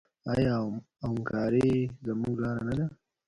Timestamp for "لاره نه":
2.43-2.73